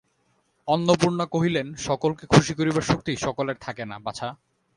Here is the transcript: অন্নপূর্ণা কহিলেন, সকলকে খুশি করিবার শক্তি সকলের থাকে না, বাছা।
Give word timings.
অন্নপূর্ণা 0.67 1.25
কহিলেন, 1.25 1.67
সকলকে 1.79 2.23
খুশি 2.25 2.53
করিবার 2.53 2.83
শক্তি 2.83 3.11
সকলের 3.17 3.57
থাকে 3.61 3.83
না, 3.85 3.95
বাছা। 3.99 4.27